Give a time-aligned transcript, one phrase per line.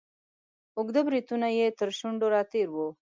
[0.77, 2.87] اوږده بریتونه یې تر شونډو را تیر وه.